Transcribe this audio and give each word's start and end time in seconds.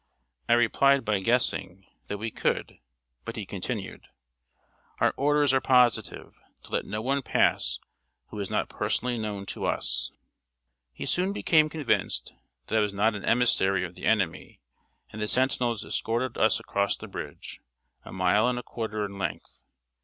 I 0.49 0.53
replied 0.53 1.05
by 1.05 1.19
"guessing" 1.19 1.85
that 2.07 2.17
we 2.17 2.31
could; 2.31 2.79
but 3.23 3.35
he 3.35 3.45
continued: 3.45 4.07
"Our 4.99 5.13
orders 5.15 5.53
are 5.53 5.61
positive, 5.61 6.33
to 6.63 6.71
let 6.71 6.85
no 6.85 7.03
one 7.03 7.21
pass 7.21 7.77
who 8.29 8.39
is 8.39 8.49
not 8.49 8.67
personally 8.67 9.19
known 9.19 9.45
to 9.45 9.65
us." 9.65 10.09
He 10.91 11.05
soon 11.05 11.33
became 11.33 11.69
convinced 11.69 12.33
that 12.65 12.77
I 12.77 12.81
was 12.81 12.95
not 12.95 13.13
an 13.13 13.25
emissary 13.25 13.85
of 13.85 13.93
the 13.93 14.05
enemy; 14.07 14.59
and 15.11 15.21
the 15.21 15.27
sentinels 15.27 15.85
escorted 15.85 16.35
us 16.35 16.59
across 16.59 16.97
the 16.97 17.07
bridge, 17.07 17.59
a 18.03 18.11
mile 18.11 18.47
and 18.47 18.57
a 18.57 18.63
quarter 18.63 19.05
in 19.05 19.19
length. 19.19 19.61